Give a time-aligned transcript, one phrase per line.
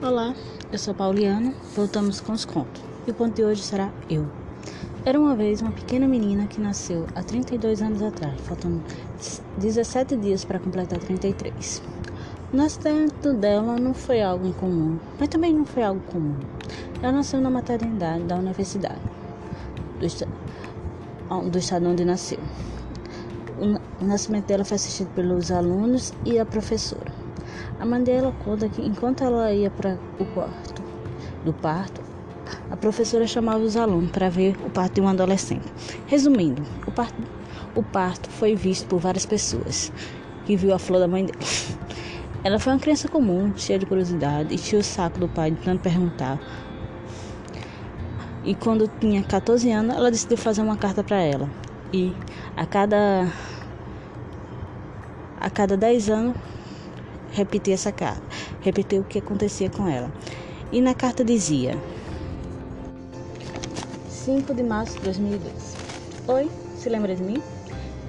[0.00, 0.32] Olá,
[0.70, 2.80] eu sou Pauliana, voltamos com os contos.
[3.04, 4.28] E o ponto de hoje será eu.
[5.04, 8.80] Era uma vez uma pequena menina que nasceu há 32 anos atrás, faltando
[9.56, 11.82] 17 dias para completar 33.
[12.52, 16.36] O nascimento dela não foi algo incomum, mas também não foi algo comum.
[17.02, 19.00] Ela nasceu na maternidade da universidade,
[19.98, 20.24] do, est
[21.50, 22.38] do estado onde nasceu.
[24.00, 27.27] O nascimento dela foi assistido pelos alunos e a professora.
[27.78, 30.82] A mãe dela conta que enquanto ela ia para o quarto
[31.44, 32.00] do parto,
[32.70, 35.66] a professora chamava os alunos para ver o parto de um adolescente.
[36.06, 37.22] Resumindo, o parto,
[37.74, 39.92] o parto foi visto por várias pessoas
[40.44, 41.38] que viu a flor da mãe dela.
[42.44, 45.56] Ela foi uma criança comum, cheia de curiosidade e tinha o saco do pai de
[45.58, 46.38] tanto perguntar.
[48.44, 51.50] E quando tinha 14 anos, ela decidiu fazer uma carta para ela.
[51.92, 52.14] E
[52.56, 53.30] a cada
[55.40, 56.36] a cada 10 anos
[57.32, 58.22] repetir essa carta,
[58.60, 60.12] repetir o que acontecia com ela.
[60.72, 61.78] E na carta dizia:
[64.08, 65.76] 5 de março de 2002.
[66.28, 67.42] Oi, se lembra de mim?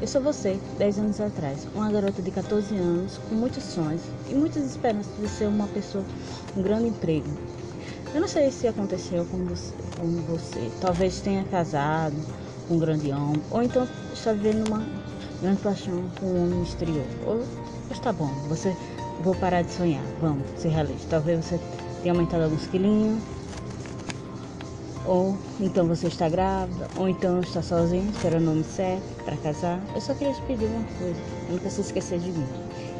[0.00, 4.34] Eu sou você, 10 anos atrás, uma garota de 14 anos, com muitos sonhos e
[4.34, 6.04] muitas esperanças de ser uma pessoa
[6.52, 7.28] com um grande emprego.
[8.14, 10.70] Eu não sei se aconteceu com você, com você.
[10.80, 12.16] talvez tenha casado
[12.66, 14.84] com um grande homem, ou então está vivendo uma
[15.42, 17.06] grande paixão com um homem exterior.
[17.26, 17.42] Ou,
[17.90, 18.74] está bom, você
[19.22, 20.02] Vou parar de sonhar.
[20.20, 21.06] Vamos, ser realista.
[21.10, 21.60] Talvez você
[22.02, 23.20] tenha aumentado alguns quilinhos.
[25.06, 26.88] Ou então você está grávida.
[26.96, 29.80] Ou então está sozinho, esperando o nome certo para casar.
[29.94, 31.20] Eu só queria te pedir uma coisa.
[31.50, 32.46] Nunca se esquecer de mim.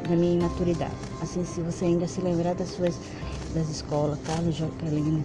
[0.09, 0.95] Da minha imaturidade.
[1.23, 2.95] Assim, se você ainda se lembrar das suas
[3.55, 5.25] das escolas, Carlos Jaqueline.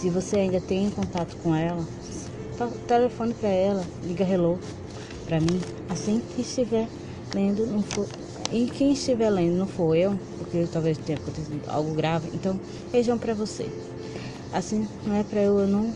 [0.00, 1.84] Se você ainda tem contato com ela,
[2.86, 4.58] telefone para ela, liga hello
[5.26, 5.60] para mim.
[5.88, 6.88] Assim que estiver
[7.34, 8.06] lendo, for,
[8.52, 13.16] e quem estiver lendo não for eu, porque talvez tenha acontecido algo grave, então beijão
[13.16, 13.66] para você.
[14.52, 15.92] Assim não é para eu, eu não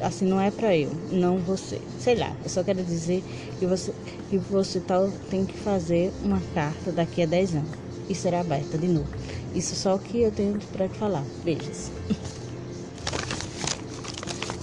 [0.00, 1.80] assim não é para eu, não você.
[2.00, 3.22] Sei lá, eu só quero dizer
[3.58, 3.94] que você
[4.28, 7.70] que você tal tem que fazer uma carta daqui a 10 anos
[8.08, 9.08] e será aberta de novo.
[9.54, 11.24] Isso só que eu tenho para te falar.
[11.44, 11.90] Beijos.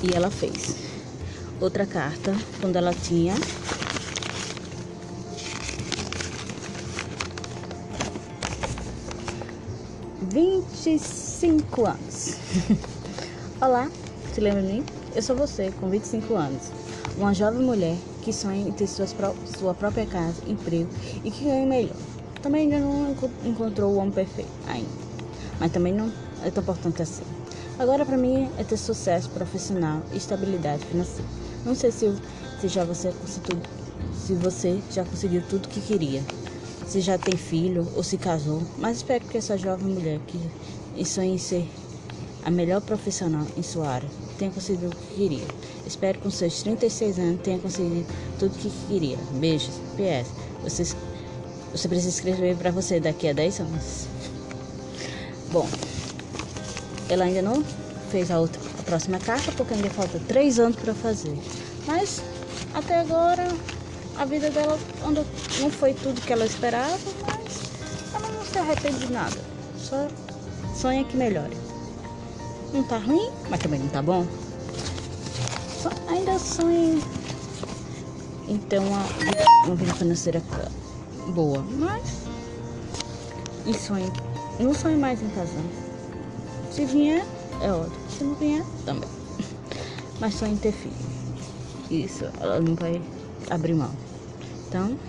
[0.01, 0.77] E ela fez
[1.59, 3.33] outra carta quando ela tinha
[10.39, 12.37] 25 anos.
[13.59, 13.91] Olá,
[14.33, 14.85] se lembra de mim?
[15.13, 16.71] Eu sou você, com 25 anos.
[17.17, 20.87] Uma jovem mulher que sonha em ter suas pró sua própria casa, emprego
[21.25, 21.97] e que ganhe melhor.
[22.41, 23.13] Também ainda não
[23.43, 24.87] encontrou o homem perfeito, ainda.
[25.59, 26.09] Mas também não
[26.45, 27.23] é tão importante assim.
[27.77, 31.27] Agora para mim é ter sucesso profissional e estabilidade financeira.
[31.65, 32.15] Não sei se,
[32.61, 33.11] se já você
[34.13, 36.23] se você já conseguiu tudo que queria
[36.89, 41.35] se já tem filho ou se casou, mas espero que essa jovem mulher que sonha
[41.35, 41.69] em ser
[42.43, 45.45] a melhor profissional em sua área tenha conseguido o que queria.
[45.85, 48.07] Espero que com seus 36 anos tenha conseguido
[48.39, 49.17] tudo o que queria.
[49.33, 49.75] Beijos.
[49.95, 50.31] PS.
[50.63, 50.95] Você,
[51.71, 54.07] você precisa escrever para você daqui a 10 anos.
[55.51, 55.67] Bom,
[57.07, 57.63] ela ainda não
[58.09, 61.37] fez a outra a próxima carta porque ainda falta 3 anos para fazer.
[61.85, 62.21] Mas
[62.73, 63.47] até agora
[64.19, 65.25] a vida dela andou,
[65.61, 69.37] não foi tudo que ela esperava, mas ela não se arrepende de nada.
[69.77, 70.07] Só
[70.75, 71.55] sonha que melhore.
[72.73, 74.27] Não tá ruim, mas também não tá bom.
[75.81, 76.99] Só, ainda sonha
[78.67, 78.99] ter uma,
[79.65, 80.43] uma vida financeira
[81.33, 82.19] boa, mas
[83.65, 84.11] e sonho,
[84.59, 85.63] não sonho mais em casar.
[86.71, 87.25] Se vier,
[87.61, 88.09] é ótimo.
[88.09, 89.09] Se não vier, também.
[90.19, 90.95] Mas sonho em ter filho.
[91.89, 93.01] Isso, ela não vai
[93.49, 94.08] abrir mão.
[94.69, 94.99] Então,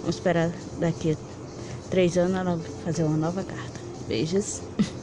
[0.00, 1.16] vamos esperar daqui a
[1.90, 3.80] três anos ela fazer uma nova carta.
[4.06, 4.62] Beijos.